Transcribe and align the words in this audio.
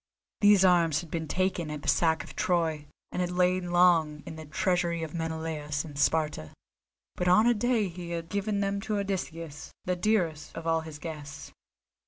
These 0.39 0.65
arms 0.65 1.01
had 1.01 1.11
been 1.11 1.27
taken 1.27 1.69
at 1.69 1.83
the 1.83 1.87
sack 1.87 2.23
of 2.23 2.35
Troy, 2.35 2.87
and 3.11 3.21
had 3.21 3.29
lain 3.29 3.69
long 3.69 4.23
in 4.25 4.35
the 4.35 4.45
treasury 4.45 5.03
of 5.03 5.13
Menelaus 5.13 5.85
in 5.85 5.95
Sparta; 5.95 6.53
but 7.13 7.27
on 7.27 7.45
a 7.45 7.53
day 7.53 7.87
he 7.87 8.09
had 8.09 8.27
given 8.27 8.61
them 8.61 8.81
to 8.81 8.97
Odysseus, 8.97 9.71
the 9.85 9.95
dearest 9.95 10.55
of 10.57 10.65
all 10.65 10.81
his 10.81 10.97
guests. 10.97 11.51